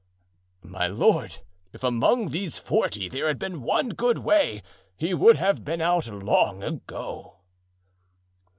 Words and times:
"My 0.63 0.87
lord, 0.87 1.41
if 1.73 1.83
among 1.83 2.29
these 2.29 2.57
forty 2.57 3.07
there 3.07 3.27
had 3.27 3.37
been 3.37 3.61
one 3.61 3.89
good 3.89 4.17
way 4.17 4.63
he 4.97 5.13
would 5.13 5.37
have 5.37 5.63
been 5.63 5.79
out 5.79 6.07
long 6.07 6.63
ago." 6.63 7.41